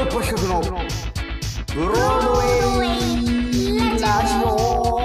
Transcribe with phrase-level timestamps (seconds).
[0.00, 0.62] ーロッパ企画の
[1.74, 2.86] ブロードウェ
[3.96, 4.96] イラジオ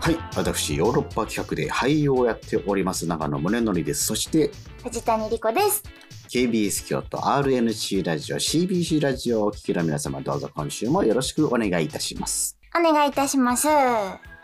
[0.00, 4.52] はい私ヨーロッパ企画で俳優をやっております長野宗則ですそして
[4.84, 5.82] 藤谷莉子です。
[6.28, 13.68] KBS 京都 RNC ラジオ CBC ラジオをお聞きの皆様どうぞ今週もよろしくお願いいたしますお願いいたします。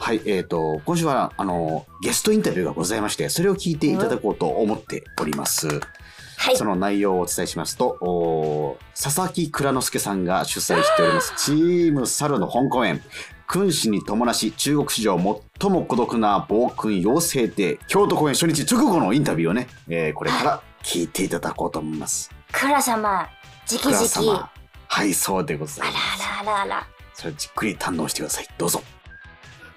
[0.00, 5.68] ははい、えっ、と、今週は、あの、ゲストインタビューがございまして、それを聞いていただこうと思っております。
[5.68, 6.64] いそ。
[6.64, 13.02] の内容をお伝えしますと、お佐々木蔵之介さんが主催しております、チーム猿の本公演、
[13.46, 15.18] 君子に伴し中国史上
[15.60, 22.30] 最も孤独な暴君養成帝、京都公演初日直後のインタビューをね、えーこれから聞いていただこうと思います。
[22.52, 23.28] 倉様、
[23.70, 24.06] 直蔵々。
[24.08, 24.50] 様。
[24.88, 26.22] はい、そうでございあます。
[26.22, 26.86] らあらあらあら。
[27.12, 28.46] それをじっくり堪能してください。
[28.56, 28.82] どうぞ。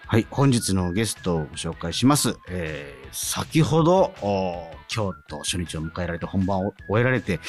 [0.06, 2.36] はい、本日のゲストをご紹介します。
[2.50, 7.40] えー先ほど、お京都初日を迎えられて本番を終えられて、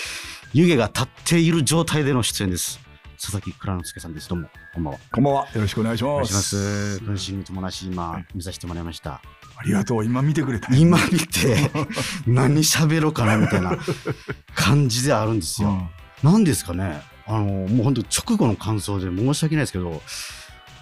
[0.52, 2.78] 湯気が立っている状態での出演です。
[3.18, 4.28] 佐々木蔵之介さんです。
[4.28, 5.00] どうも、こんばんは。
[5.10, 5.48] こんばんは。
[5.54, 6.12] よろしくお願いします。
[6.12, 7.00] お願いします。
[7.00, 9.22] 分身に伴し、今、見させてもらいました。
[9.56, 10.04] ありがとう。
[10.04, 10.74] 今見てくれた。
[10.76, 11.70] 今見て、
[12.26, 13.78] 何喋ろうかな、みたいな
[14.54, 15.70] 感じであるんですよ。
[15.70, 15.88] うん
[16.22, 20.02] なんですかね、あの、もう本当直後の感想で申し訳ないですけど、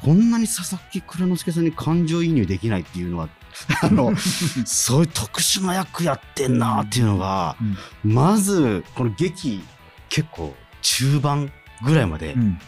[0.05, 3.29] こんなに佐々木蔵之介さんに感情移入できないっていうのは、
[3.83, 4.15] あの、
[4.65, 7.57] そういう特殊な役やってんなっていうのが、
[8.03, 9.63] まず、この劇、
[10.09, 11.53] 結構中盤
[11.85, 12.59] ぐらいまでう、ん。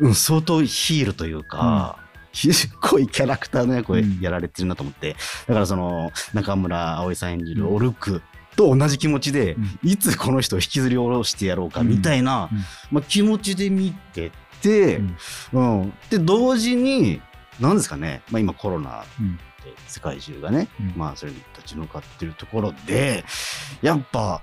[0.00, 1.98] うん相当ヒールというか、
[2.32, 2.50] ひ
[2.80, 4.18] 濃いキャラクターの役をうん。
[4.20, 7.74] やられてるなと思って、だからその、中村葵さん演じるうん。
[7.76, 8.22] オルク
[8.56, 9.78] と同じ気持ちで、うん。
[9.84, 12.64] いつこの人を引きずり下ろしてやろうかみたいな、うん。
[12.90, 14.32] まあ、気持ちで見てて、
[15.52, 15.80] うん。
[15.80, 15.92] うん。
[16.10, 17.20] で同時に
[17.60, 19.36] 何ですかね、まあ、今コロナうん。
[19.36, 19.42] で
[19.86, 20.92] 世界中がね、うん。
[20.96, 23.24] まあ、それに立ち向かってるところで
[23.82, 24.42] やっぱ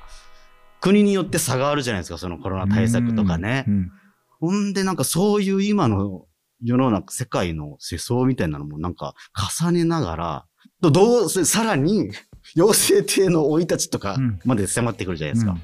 [0.79, 2.17] 国によって差があるじゃないですか。
[2.17, 3.65] そのコロナ対策とかね。
[3.67, 3.91] うん。
[4.39, 6.25] ほんでなんかそういう今の
[6.63, 9.13] 世の中世界の世相みたいなのもなんか
[9.61, 10.45] 重ねながら
[10.81, 12.11] とどうせさらに
[12.57, 14.39] 妖精帝の生い立ちとかうん。
[14.43, 15.55] まで迫ってくるじゃないですか。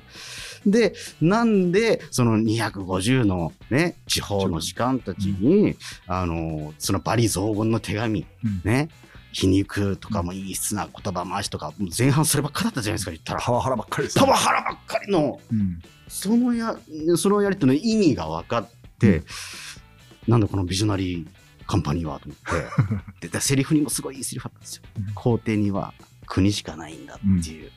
[0.71, 5.75] で、なんで、その250のね、地方の士官たちに、
[6.07, 8.61] あの、そのバリ雑言の手紙、うん。
[8.63, 8.89] ね、
[9.31, 13.39] 皮肉とかも陰湿な言葉回しとか、前半そればっかだったじゃないですか、言ったら。
[13.41, 15.81] パワハラばっかりですパワハラばっかりの、うん。
[16.07, 16.77] そのや、
[17.15, 18.69] そのやりとりの意味が分かっ
[18.99, 19.23] て、
[20.27, 21.27] なんだこのビジョナリー
[21.65, 24.83] カンパニーはと思って、 ででセリフにもすごいいいセリフあったんですよ。
[24.97, 25.13] うん。
[25.13, 25.93] 皇帝には
[26.25, 27.71] 国しかないんだっていう。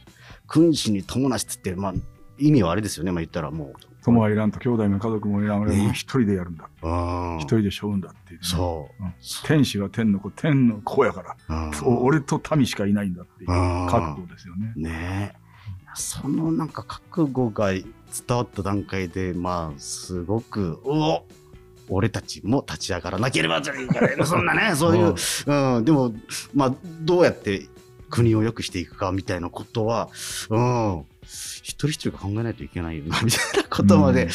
[0.49, 1.95] 君主に友達って、まあ、
[2.41, 3.13] 意味はあれですよね。
[3.13, 3.75] まあ言ったらもう。
[4.03, 6.69] 友はいらんと兄弟も家族もいらん俺はも一人でやるんだ。
[6.83, 8.47] うん一人で背負うんだっていうね。
[8.47, 9.03] そう。
[9.03, 9.15] うん
[9.45, 14.73] 天使は天の子、天の子やから、俺と民しかいないんだっていううん覚悟ですよね。
[14.77, 15.41] ねえ。
[15.95, 17.85] そのなんか覚悟が伝
[18.29, 21.25] わった段階で、まあ、すごく、うお
[21.93, 25.15] 俺たちも立ち上がらなければというかね、そんなね、そういう、
[25.77, 26.15] うん、でも、
[26.55, 27.67] まあ、どうやって
[28.11, 30.09] 国を良くしていくかみたいなことは、
[30.51, 34.29] うん、一人一人が考えないといけないよな、 みたいなことまで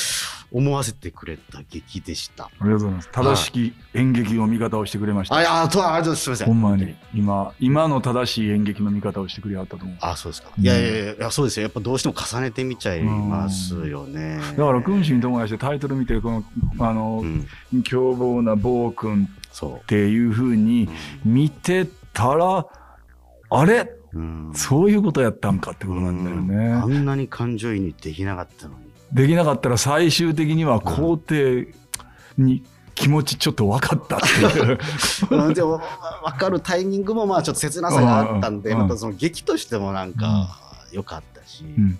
[0.51, 2.45] 思わせてくれた劇でした。
[2.45, 3.09] ありがとうございます。
[3.11, 5.35] 正しき演劇の見方をしてくれました。
[5.35, 6.47] あ、いや、あとは、あとすみません。
[6.47, 6.95] ほんまに。
[7.13, 9.97] 今、今の正しい演劇の見方をしてくれはったと思う。
[9.99, 10.49] あ、そうですか。
[10.57, 11.63] うんいやいやいや、そうですよ。
[11.63, 14.39] やっぱどうしても重ねてみちゃいますよね。
[14.57, 16.43] だから、君主に友達でタイトル見て、この、
[16.79, 20.85] あのう、ん、凶暴な暴君そっていうふうに
[21.25, 21.27] う。
[21.27, 22.65] 見てたら、
[23.59, 23.91] あれ？
[24.13, 24.51] うん。
[24.53, 26.83] そういうことやったんかってことなんだようん。
[26.83, 26.99] あね。
[26.99, 28.85] んなに感情移入できなかったのに。
[29.13, 31.73] できなかったら最終的には皇帝
[32.37, 32.63] に
[32.95, 34.27] 気持ちちょっと分かったって
[34.59, 34.79] いう。
[35.29, 35.53] うん。
[35.53, 35.81] でも、
[36.23, 38.79] 分かるタイミングもまあちょっと切なさがあったんで、うん。
[38.79, 40.59] またその劇としてもなんか
[40.91, 41.99] 良かったし、うん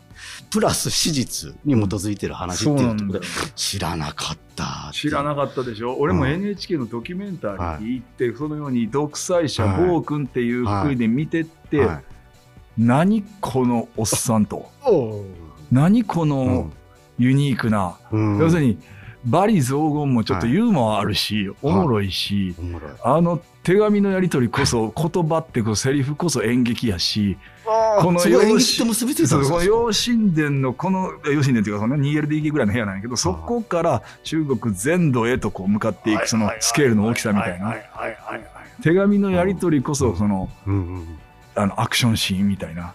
[0.50, 3.28] プラス史実に基づいてる話っていうところで。
[3.56, 4.90] 知らなかった。
[4.94, 5.98] 知らなかったでしょ？
[6.00, 12.04] 俺もうん NHK のドキュメンタリーに行って、そのように独裁者、はい暴君っていうふうで見てって、はい
[12.78, 14.72] 何このおっさんと。
[15.72, 16.72] 何この
[17.18, 18.78] ユニークな、うん要するに
[19.26, 22.92] バリ雑言もちょっとユーモアあるし、おもろいし、おもろい。
[23.04, 27.36] あの手紙のやり取りこそ言葉ってこそセリフこそ演劇やし
[28.00, 28.20] この
[29.64, 37.76] 養神殿のこの養神殿っていうかそんな 2LDK ぐらいの部屋なんやけどそこから中国全土へとこう向かっていくそのスケールの大きさみたいな。
[38.84, 40.48] 手紙のやり取りこそその
[41.56, 42.94] あのアクションシーンみたいな。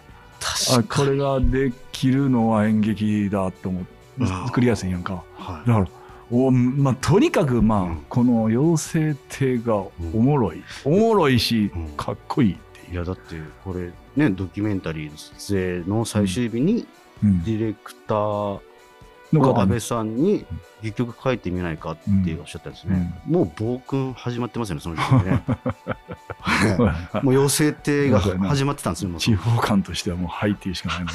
[0.77, 0.83] あ。
[0.83, 3.89] これができるのは演劇だと思って
[4.19, 5.23] うん作りやすいやんか。
[5.37, 5.67] はい。
[5.67, 5.87] だから
[6.31, 11.87] おまあ、とにかく、まあうんこの妖精帝がおもろい、おもろいし、うん。
[11.97, 16.87] かっこいいっていいやだってこれねドキュメンタリーの撮影の最終日に
[17.23, 17.43] うん。
[17.43, 18.59] ディレクター
[19.33, 20.45] の方にの安倍さんに
[20.79, 25.43] 戯曲書いてみないかっておっしゃったんですね、もう暴君始まってますよねその時点でね。
[26.39, 29.19] は いもう妖精亭が 始まってたんですよもう。
[29.19, 31.11] 地方官としてはもうはいっていうしかないもんね。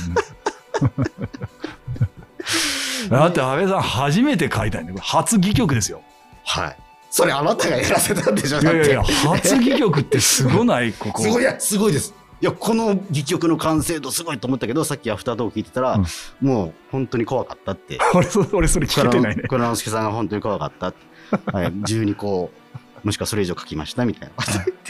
[3.11, 4.95] だって安倍さん初めて書いたんだよ。
[4.95, 6.03] これ初戯曲ですよ。
[6.45, 6.77] はい。
[7.11, 11.23] それあなたがやらせたんでしょいやいやいや、初戯曲ってすごないここ。
[11.23, 12.15] すごいすごいです。
[12.43, 16.07] いやこの戯曲の完成度すごいと思ったけどさっきアフタートーク聞いてたら、うん。
[16.47, 17.99] もう本当に怖かったって。
[18.15, 19.45] 俺そ俺それ聞けてないね。
[19.45, 20.93] 倉之助さんが本当に怖かった
[21.53, 22.53] はい、12個
[23.03, 24.45] もしくはそれ以上書きましたみたいな。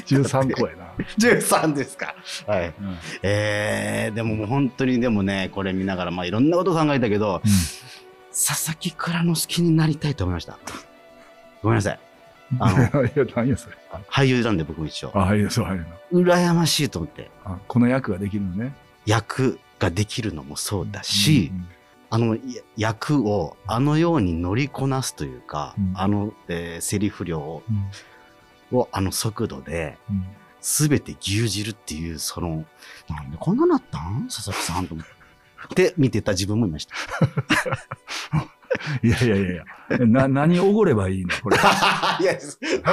[0.06, 0.94] 13個やな。
[1.18, 2.14] 13ですか。
[2.46, 2.68] はい。
[2.68, 2.98] うん。
[3.22, 7.42] えー、でももう本当にでもねこれ見ながらまあいろんなこと考えたけど、
[8.36, 10.58] 佐々木蔵之介になりたいと思いました。
[11.62, 12.00] ごめんなさい。
[12.60, 13.76] あのいや、何やそれ。
[14.10, 15.10] 俳優なんで僕も一緒。
[15.14, 15.80] あ、はい、そう、はい。
[16.12, 17.30] 羨ましいと思って。
[17.44, 18.74] あこの役ができるのね。
[19.06, 21.68] 役ができるのもそうだし、うん
[22.08, 22.40] あのや
[22.76, 25.92] 役をあのように乗りこなすというか、うん。
[25.96, 27.64] あの、えーセリフ量を
[28.70, 28.78] うん。
[28.78, 30.24] をあの速度でうん。
[30.60, 32.64] 全て牛耳るっていうその
[33.08, 34.28] なんでこんななったん？
[34.28, 35.12] 佐々木さんと思って
[35.96, 36.94] 見てた自分もいました。
[39.02, 39.64] いやいやいやいや。
[40.06, 41.30] な、何おごればいいの？
[41.42, 41.56] これ。
[42.20, 42.36] いや、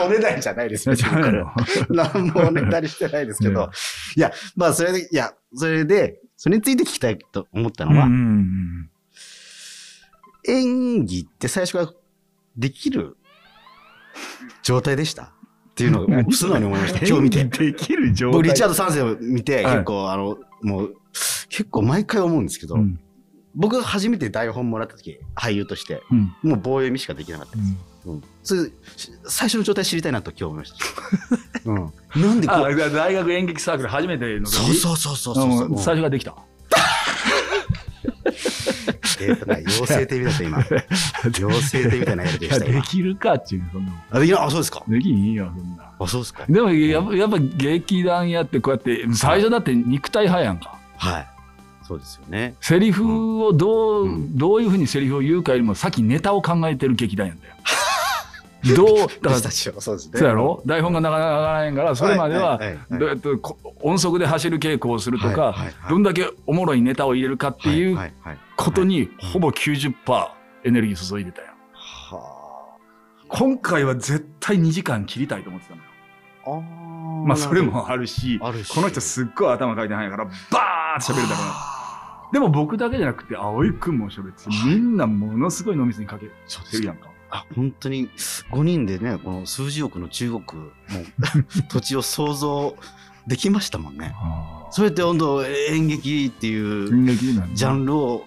[0.05, 0.95] おねだりじゃないですよ。
[1.89, 3.69] 何もおねだりしてないですけど。
[4.15, 8.07] いや、まあそれで、いや、それで、それについて聞きたいと思ったのは、
[10.47, 11.89] 演技って最初から
[12.57, 13.17] できる
[14.61, 15.23] 状態でした？
[15.23, 17.05] っていうのを素直に思いました。
[17.05, 17.43] 今日見て。
[17.45, 18.33] できる状態。
[18.33, 20.95] 僕、リチャード3世を見て、はい結構、あの、もう、
[21.55, 22.99] 結構毎回思うんですけど、うん
[23.55, 27.69] 僕初めて台本もらった時、俳優として、うんもう棒読みしかできなかったです。
[28.07, 28.23] うん。
[28.41, 28.61] それ、
[28.97, 30.77] し最初の状態知りたいなと今日思いました。
[31.71, 31.93] うん。
[32.23, 34.73] なんでこあ、う、だ大学演劇サークル初めての時？
[34.73, 36.33] そうそうそうそうそううん最初ができた？
[39.21, 40.65] えーとね妖精亭みたいな今。
[41.47, 42.87] 妖精亭 みたいなやりでした今で。
[42.87, 44.83] きるかっていう、そんなあ、できなあ、そうですか。
[44.87, 45.91] できんよ、そんな。
[45.99, 46.45] あ、そうですか。
[46.49, 50.79] でもやっぱ、やっぱ劇団やってこうやって、最初だって肉体派やんか。
[50.97, 51.27] はい。
[51.87, 52.55] そうですよね。
[52.61, 57.55] セリフをどう、うんどういうふうにセリフを言うかよりも先ネタを考えてる劇団やんだよ。
[58.77, 60.19] どう、だから、そうですね。
[60.19, 60.61] そうやろ？
[60.65, 65.53] 台本がなかなか上がらへんから、それまでは、いいいどうやってこ音速で走る稽古をするとか、
[65.89, 67.99] どんだけおもろいネタを入れるかっていう
[68.55, 69.93] ことに、ほぼ90%
[70.63, 71.47] エネルギー注いでたよ。
[71.73, 72.77] は
[73.27, 75.87] 今回は絶対2時間切りたいと思ってたのよ。
[76.45, 76.49] あ。
[76.51, 78.73] あーまあ、それもあるし、あるし。
[78.73, 81.72] この人すっごい頭回転早いから、バーって喋るだから。
[82.33, 82.39] ら。
[82.39, 87.09] でも僕だけじゃなくて、葵くんも喋ってて、みんなものすごい脳みそにかけてるやんか。
[87.29, 88.09] あ、本当に
[88.51, 92.75] 5人でね、この数十億の中国の土地を想像
[93.25, 94.13] できましたもんね。
[94.71, 97.15] それって本当演劇っていう
[97.53, 98.25] ジャンルを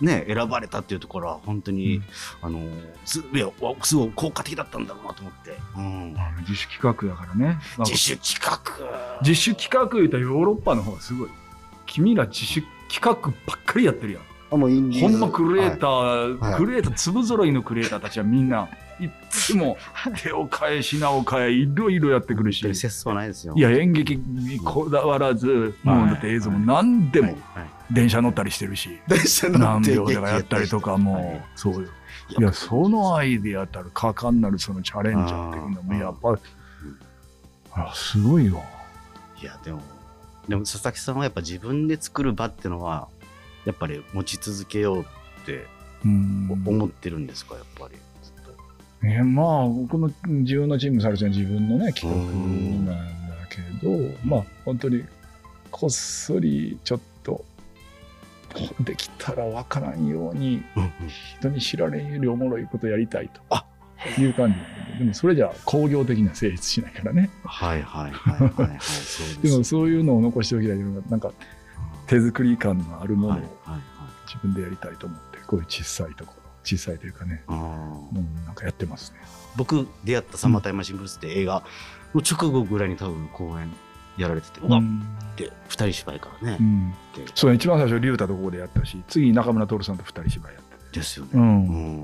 [0.00, 2.02] ね、選ばれたっていうところは本当に、
[2.42, 2.60] あの、
[3.04, 5.56] すいやわすごい効果的だったんだろうなと思って。
[5.76, 6.16] うん。
[6.40, 7.58] 自主企画だからね。
[7.78, 9.20] 自主企画。
[9.22, 11.30] 自主企画言うたらヨーロッパの方がすごい。
[11.86, 12.62] 君ら自主
[12.94, 14.22] 企画ばっかりやってるやん。
[14.52, 15.18] あ、もうインディーズ。
[15.18, 16.54] ほんまクリエイター、はい。
[16.54, 18.68] クリエイター、粒揃いのクリエイターたちはみんな、
[19.00, 19.76] いっつも
[20.22, 22.62] 手を変え、品を変え、いろいろやってくるし。
[22.62, 23.54] 節操ないですよ。
[23.56, 27.36] いや、演劇にこだわらず、もうだって映像も何でもはい。
[27.58, 27.68] はい。
[27.90, 31.88] 電車乗ったりしてるし、電車乗何って秒でかやったりとかも、そうよ。
[32.38, 36.38] いや、そのアイデアたる果敢なるそのチャレンジャーっていうのも、やっぱ、
[37.74, 38.62] あすごいよ。
[39.42, 39.82] いやでも
[40.48, 43.08] でも佐々木さんはやっぱ自分で作る場ってのは
[43.64, 45.04] やっぱり持ち続けようっ
[45.46, 45.66] て
[46.04, 46.62] うん。
[46.66, 48.34] 思ってるんですかやっぱりずっ
[49.00, 49.06] と。
[49.06, 52.94] ね、まあ、僕の自分のチームサルちゃん自分のね、企画なんだ
[53.48, 55.04] けど、まあ、本当に
[55.70, 57.44] こっそりちょっと、
[58.80, 60.62] できたら分からんように、
[61.38, 63.64] 人に知られんよりおもろいことやりたいとあ
[64.20, 64.98] いう感じで。
[64.98, 67.30] でも、それじゃ工業的には成立しないからね。
[67.44, 70.78] はいはいはいはいはいそうでも、そういうのを残しておきたい
[71.10, 71.32] なんか、
[72.06, 73.38] 手作り感のあるものを
[74.26, 79.18] 自分でやりたいと思って、こういう小さいところ、小さいというかね、うん、なんかやってますね。
[79.56, 81.62] 僕出会った「サマータイムマシンブルース」って映画
[82.14, 83.70] の直後ぐらいに多分公演
[84.16, 85.02] やられてて、うわっうん
[85.36, 91.00] て二人芝居からねう、んでそう一番最初、竜太とここでやったし、次、中村徹さんと二人芝居やってて。
[91.00, 91.38] ですよね、う。
[91.38, 91.46] うん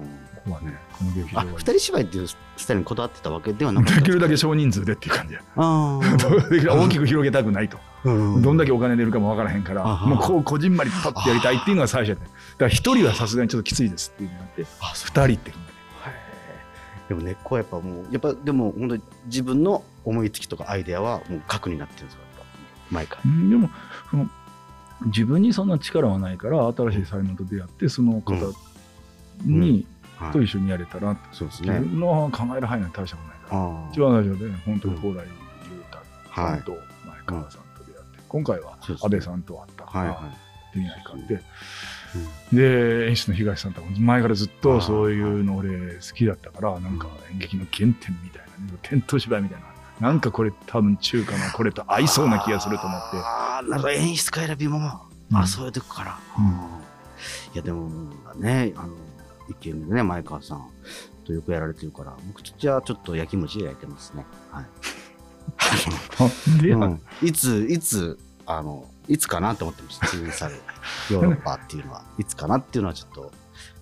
[0.00, 0.02] ん
[0.44, 1.50] ここはね、この劇場あは。
[1.56, 5.35] 二人芝居っていうスタイルにこだわってたわけではなかったできるだけ少人数でっていう感じ
[6.61, 7.78] で大きく広げたくないと。
[8.04, 12.23] うんどんだけお金出るかもわからへんから、もうこうこじんまりパッてやりたいっていうのが最初やね。
[12.23, 14.66] だから一人はさすがにちょっときついですっていうのがあって、
[15.04, 15.52] 二人って。
[17.09, 22.47] でも根っこはやっぱもうやっぱでも本当に自分の思いつきとかアイデアはもう核になってるんですかやっ
[22.90, 23.20] 毎回。
[23.25, 23.68] うんでも
[24.11, 24.30] その
[25.06, 28.35] 自分にそんな力はないから新しい才能と出会ってその方
[29.44, 29.87] に、はい
[30.32, 31.80] と一緒にやれたら、自そうですね。
[31.80, 35.30] 分の考える範囲なんて大したことないから、あ一番最初で本当に蓬莱優
[35.90, 35.98] 太
[36.34, 36.80] さはいんと前
[37.26, 40.32] 川さんと出会って、今回は安倍さんと会ったから、はいは
[40.74, 41.34] できないかって、
[42.52, 42.56] い。
[42.56, 53.16] で演出の東さんとかも前からずっとそういうの俺好きだったからなんか演劇の原点みたいな、ね、天頭芝居みたいななんかこれ多分中華のこれと合いそうな気がすると思って。
[53.18, 53.90] ああ、なるほど。
[53.90, 54.78] 演出家選びも、
[55.30, 55.36] うん。
[55.36, 56.18] あそういうとこから。
[56.38, 56.52] うんうん。
[56.52, 56.56] い
[57.54, 57.90] や、でも
[58.36, 58.94] ね、あの、
[59.50, 60.69] 一軒でね、前川さん
[61.25, 64.25] とよくやられてるから、僕じゃあちょっと焼き餅で焼いてますね。
[64.50, 64.64] はい。
[66.62, 67.00] で、うん。
[67.23, 70.00] いつ、いつ、あの、いつかなって思ってます。
[70.00, 70.61] 通される
[71.11, 73.33] ヨーロッパっていうのは、いつかなっていうのはちょっと、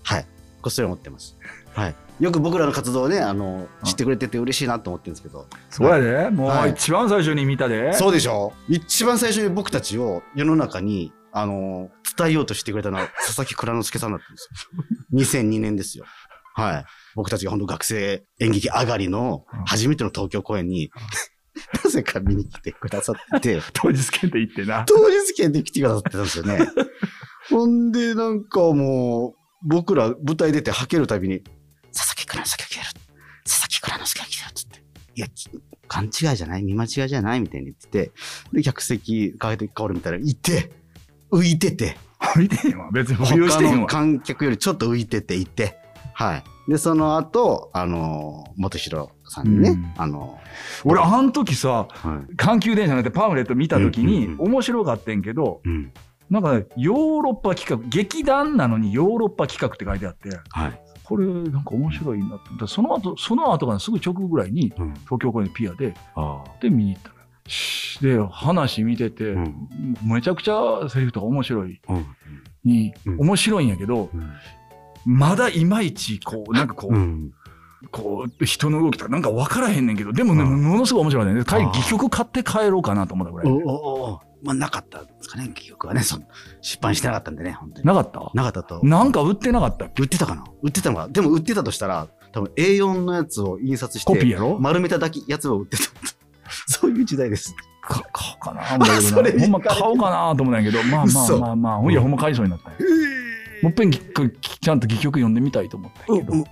[0.03, 0.25] はい、
[0.61, 1.37] こっそり思ってます。
[1.73, 1.95] はい。
[2.19, 6.29] よく僕らの活動をね、あの、知ってくれてて嬉しいなと思ってるんですけど、そうやで。
[6.29, 6.71] もはい。
[6.71, 8.53] う一番最初に見たで、そうでしょ。
[8.67, 15.41] 一番最初に僕たちを世の中に、あの、伝えようとしてくれたのは佐々木蔵之介さんだったんですよ。
[15.43, 16.05] 2002年ですよ。
[16.55, 16.85] はい。
[17.15, 20.91] 僕たちが本当学生演劇上がりのうん初めての東京公演に、
[21.83, 26.59] なぜか見に来てくださってて、 当日券で行ってな当日券で来てくださってたんですよね。
[27.49, 31.41] ほんで、なんかもう、僕ら舞台出てはけるたびに、
[31.93, 32.85] 佐々木蔵之介が来てる。
[33.45, 34.79] 佐々木蔵之介が来てるっつって。
[35.15, 35.49] いや、き
[35.87, 36.63] 勘違いじゃない？
[36.63, 37.41] 見間違いじゃない？
[37.41, 38.11] みたいに言ってて、
[38.53, 40.71] で、客席、変えて変わるみたいな、いて、
[41.31, 41.97] 浮いてて、
[42.37, 45.77] 見てへんわ 別に浮遊してへんわ観客よりちょっと浮いてていて、
[46.13, 46.43] はい。
[46.69, 50.37] で、その後、あの、元弘さんにね、うんあの、
[50.83, 52.35] 俺あの時さはい。
[52.35, 55.91] 阪急電車なんてパンフレット見た時にうんうんうん面白かったんけどうん。
[56.29, 60.81] なんかねヨーロッパ企画劇団なのにヨーロッパ企画って書いてあってはい。
[61.03, 64.93] これなんか面白いなってその後その後からすぐ直後ぐらいにうん。
[65.05, 65.95] 東京公演のピアで。
[66.61, 67.09] で見に行った
[68.01, 69.67] で話見てて、うん
[70.03, 72.05] めちゃくちゃセリフとか面白いうん。
[72.63, 74.31] に、うん面白いんやけどうん。
[75.05, 77.31] まだいまいちこうなんかこう、うん。
[77.91, 86.01] こう人の動きとかなんか分からへんねんけどでもね、うんものすごい面白いね帰りあー戯曲買って帰ろうかなと思ったぐらいおおおまあ、なかったんですかね、記憶はね。
[86.01, 86.23] その
[86.61, 87.87] 出版してなかったんでね、本当に。
[87.87, 88.31] なかった？
[88.33, 88.79] なかったと。
[88.85, 90.45] なんか売ってなかった売ってたかな？
[90.61, 94.57] 売ってたのかでも売ってたとしたら、多分 A4 のやつを印刷して、コピーやろ？
[94.57, 95.83] 丸めただけやつを売ってた。
[96.67, 97.55] そういう時代です。
[97.81, 102.79] か買おうかな ほんま買おうかなと思ったんやけどまあまあ嘘まあまあほんやほんま買いそうになったんや。
[103.61, 106.45] もっぺんぎちゃんと戯曲読んでみたいと思ったんやけど、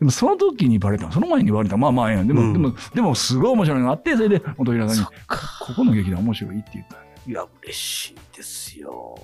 [0.00, 1.76] でもその時にバレたその前に言われた。
[1.76, 2.26] まあまあええやん。
[2.26, 2.52] でも、うん。
[2.52, 5.04] でもでもすごい面白いのがあってそれで元平さんに。
[5.04, 5.12] こ
[5.76, 7.04] この劇団面白いって言ったんや。
[7.26, 9.16] いや、嬉しいですよ。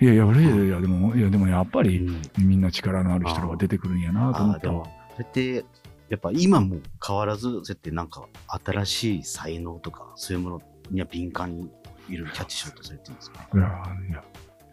[0.00, 2.22] いやいや嬉しいいやでもいやでもやっぱりうん。
[2.38, 5.64] みんな力のある人が出てくるんやなと思ったわ、そうやって、
[6.08, 8.28] やっぱ今も変わらず、そうやってなんか
[8.64, 11.70] 新しい才能とか、そういうものには敏感に
[12.08, 13.46] いるキャッチしようとされてるんですかね。
[13.54, 13.64] いや
[14.10, 14.22] いや。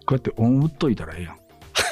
[0.06, 1.39] こうやって音打っといたらええやん。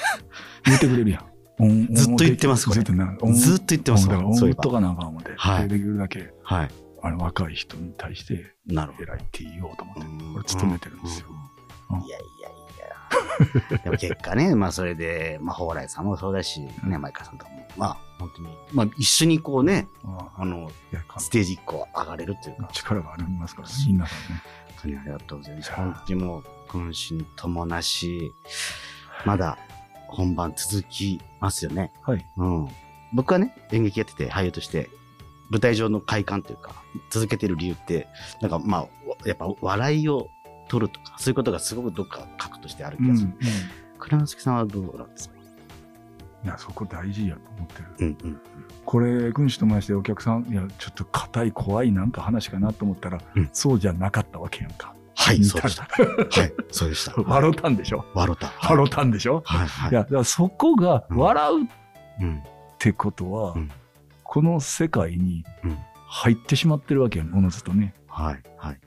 [0.66, 1.34] 言ってくれるやん。
[1.60, 2.82] 音ずっと言ってますこれ。
[2.82, 4.08] ずっと言ってます。
[4.08, 5.68] だから音打っとかなあかん思って、はい。
[5.68, 6.70] できるだけはい。
[7.02, 8.94] あの若い人に対してなる。
[9.00, 10.34] 偉いって言おうと思って、うん。
[10.34, 11.28] これ勤めてるんですよ。
[11.90, 12.63] いやいやいや。
[13.84, 20.72] でも結果ね、まあそれで、まあ蓬莱さんもそうだし、ね、前川さんとかも、まあ本当に、まあ一緒にこうね、ああの、
[21.18, 24.42] ステージ一個上がれるというか、力がありますからね、みんなさんね。
[24.68, 25.72] 本当にありがとうございます。
[25.72, 28.34] 本当にもう、君心ともなし、
[29.26, 29.58] まだ
[30.08, 31.92] 本番続きますよね。
[32.02, 32.26] はい。
[32.38, 32.68] うん。
[33.14, 34.90] 僕はね、演劇やってて俳優として、
[35.50, 38.08] 舞台上の快感というか、続けてる理由って、
[38.42, 38.88] なんかまあ、
[39.28, 40.30] やっぱ笑いを
[40.74, 43.30] 取るとか、そういうことがすごくどっか核としてある気がする。
[44.00, 45.36] 倉之介さんはどうなんですか？
[46.46, 47.88] や、そこ大事やと思ってる。
[48.00, 48.42] うんうん。
[48.86, 54.94] これ、君主ともしてお客さん、いや、ちょっと硬い、怖いなんか話かなと思ったら、うんそうじゃなかったわけやんか。
[55.16, 55.84] はい、見そうでした。
[55.84, 55.90] は
[56.46, 57.14] い、そうでした。
[57.22, 58.04] 笑うたんでしょ？
[58.14, 58.52] 笑った。
[58.68, 59.42] 笑うたんでしょ？
[59.46, 59.92] はい、はい。
[59.92, 61.68] いや、だからそこがうん笑うっ
[62.22, 62.44] うん。
[62.80, 63.72] てことは、うん
[64.26, 65.78] この世界にうん
[66.08, 67.94] 入ってしまってるわけやん、おのずとね。
[68.08, 68.80] はい、はい。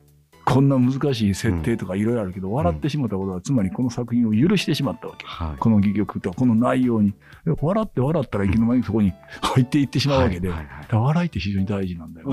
[0.47, 5.27] こんな難しい設定とかいろいろあるけど、笑ってしまったことは、つまりこの作品を許してしまったわけ。
[5.27, 5.59] はい。
[5.59, 7.13] この戯曲とか、この内容に。
[7.45, 9.13] で笑って笑ったらいきの間にそこに
[9.43, 10.49] 入っていってしまうわけで。
[10.93, 12.29] 笑いって非常に大事なんだよ。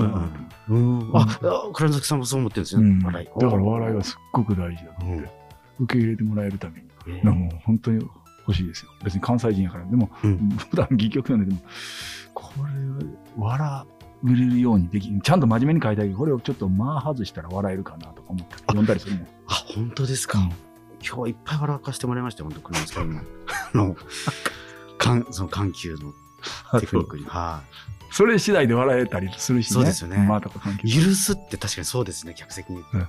[0.68, 1.10] うんうん。
[1.12, 2.80] あ、あ倉之介さんもそう思ってるんですよ。
[2.82, 3.40] うん笑い。
[3.40, 5.30] だから笑いはすっごく大事だと思って、
[5.80, 6.86] 受け入れてもらえるために。
[7.08, 8.08] えだからもう本当に
[8.46, 8.90] 欲しいですよ。
[9.02, 9.84] 別に関西人やから。
[9.86, 11.60] でも、うん普段戯曲なんで、でも、
[12.32, 13.06] これ、
[13.36, 13.84] 笑
[14.32, 19.26] えるようにできちゃんと真面目に書いてあるけど、これをちょっと間外したら笑えるかなとか思って読んだりするもん。
[19.48, 20.38] あ、本当ですか？
[21.06, 23.20] 今日いっぱい笑かしてもらいましたよ、本当倉之介さんの。
[23.20, 23.96] あの、
[24.96, 26.14] かん、その緩急の
[26.80, 27.24] テクニックに。
[27.26, 27.94] はい。
[28.10, 29.74] それ次第で笑えたりするしね。
[29.74, 30.48] そうですよねまあ、許
[31.16, 32.78] すって確かにそうですね、客席に。
[32.78, 33.06] うん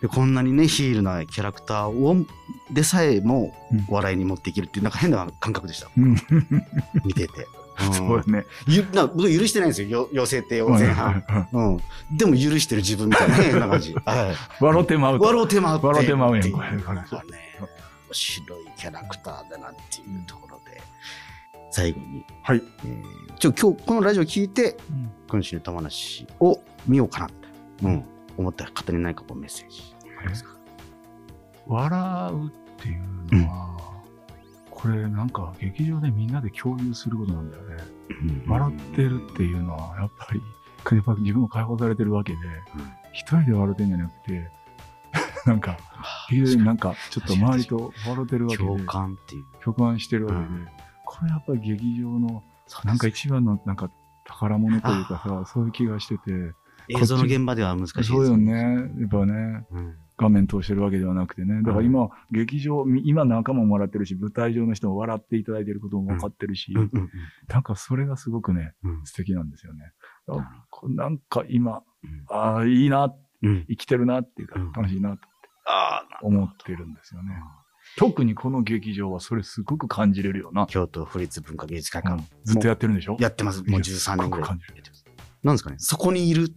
[0.00, 2.26] でこんなにね、ヒールなキャラクターを、
[2.72, 5.88] でさえもうん笑いに持っていけるっていう、なんか変な感覚でした。
[5.96, 6.16] うん。
[7.04, 7.46] 見てて。
[7.92, 8.46] そうだね。
[8.66, 11.24] ゆな僕許してないんですよ、よ妖精帝を前半。
[11.52, 11.80] うん。
[12.16, 13.94] でも許してる自分みたいな 変な感じ。
[13.94, 14.62] はい。
[14.62, 15.24] 笑ってまうと。
[15.24, 16.80] 笑うてまう笑うてまうやんこれ面
[18.12, 20.80] 白いキャラクターだなっていうところで、
[21.70, 22.62] 最後に、はい。
[22.84, 24.76] えー、ちょ、今日このラジオ聞いて、
[25.30, 27.34] 今週の玉梨を見ようかなって、
[27.84, 28.04] うん、
[28.36, 30.50] 思った方に何かこうメッセージありますか？
[31.66, 33.91] 笑うっていうのは、
[34.82, 37.76] これなんか劇場でみんなで共有することなんだよね。
[38.48, 40.42] 笑ってるっていうのは、やっぱり、
[40.96, 42.38] やっぱ自分も解放されてるわけで、
[43.12, 44.50] 一人で笑ってんじゃなくて、
[45.46, 45.78] なんか、
[46.28, 49.44] 劇場になんか、ちょっと周りと笑ってるわけで、共感っていう。
[49.62, 50.68] 共感してるわけで、うん
[51.04, 52.42] これやっぱり劇場の、
[52.84, 53.90] なんか一番のなんか
[54.24, 56.54] 宝物というかさ、そういう気がしてて、
[56.88, 58.90] 映像の現場では難しいですそうよね。。
[58.98, 61.62] やっぱね、うん画面通してるわけではなくてね。
[61.62, 66.72] だから今、劇場、み今仲間も笑ってるし、舞台上の人も笑っていただいてることも分かってるし、
[67.48, 69.92] なんかそれがすごくね、うん素敵なんですよね。
[70.28, 70.48] あ
[70.88, 73.12] なんか今、うんああ、いいな、
[73.42, 75.18] うん生きてるなっていうかうん、楽しいなと
[75.66, 77.30] ああ、思ってるんですよね。
[77.98, 80.66] 特にこの劇場はそれすごく感じれるよな。
[80.66, 83.16] 京都府立文化芸術会うん館、ずっとやってるんでしょ？
[83.18, 83.62] やってます。
[83.64, 84.50] もう13年ぐらい。
[85.42, 86.50] なんですかね、そこにいる、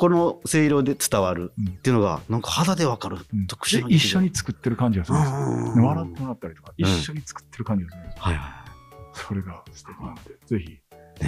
[0.00, 5.26] この声量で伝わるうんっていうのが、なんか肌でわかるうん特殊一緒に作ってる感じがするんで
[5.74, 8.22] す笑ってもらったりとか、うん一緒に作ってる感じがするんですよ。
[8.22, 8.64] はいは
[9.12, 10.78] それが素敵なんで、ぜひ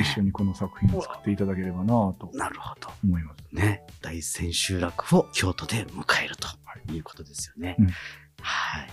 [0.01, 2.37] 一緒にこの作品を作っていただければなとい。
[2.39, 2.89] なるほど。
[3.05, 3.55] 思います。
[3.55, 3.83] ね。
[4.01, 6.49] 大千秋楽を京都で迎えると
[6.95, 7.77] いうことですよね。
[7.79, 7.87] うん
[8.41, 8.91] はい。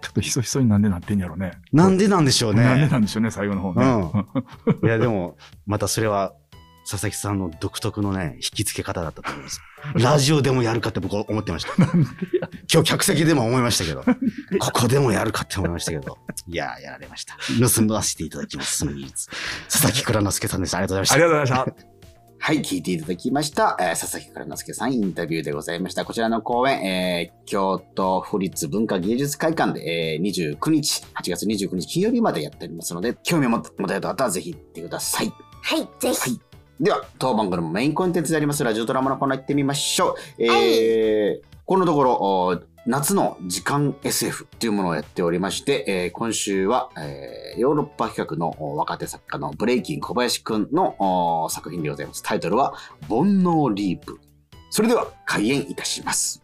[0.00, 1.58] ちょっとひそひそになんでなってんやろね。
[1.72, 2.88] なんでなんでしょうなんでね。
[2.88, 4.12] なんでしょうね、最後の方ね。
[4.84, 6.34] いや、でも、またそれは、
[6.88, 9.60] 佐々木さんの独特のね、引き付け方だったと思います。
[9.94, 11.72] ラジオでもやるかって僕は思ってました。
[12.72, 14.04] 今日客席でも思いましたけど、
[14.60, 17.36] ここでもやるかって思いましたけど、いやー、やられました。
[17.60, 19.28] 盗ませていただきます、その技術。
[19.68, 20.76] 佐々木蔵之介さんです。
[20.76, 21.22] ありがとうございましたあり。
[21.22, 21.86] がとうございました。
[22.38, 23.76] はい、聞いていただきました。
[23.80, 26.04] えー佐々木蔵之介さんインタビューでございました。
[26.04, 29.80] こちらの公演、えー京都府立文化芸術会館で、
[30.14, 35.32] えー29日、8月29日金曜日までやっておりますので、興味を持たれた方はぜひ行ってください。
[35.62, 36.30] はい、ぜひ。
[36.30, 36.45] はい
[36.78, 40.42] では、当番組のメインコンテンツでありますラジオドラマのコーナー行ってみましょう。
[40.42, 50.94] えーこのところ、お夏の時間 SF というものをやっておりまして、えー今週は、えーヨーロッパ企画のお若手作家のブレイキン小林くんの
[51.44, 52.22] お作品でございます。
[52.22, 52.74] タイトルは、
[53.08, 54.20] 煩悩リープ。
[54.70, 56.42] それでは、開演いたします。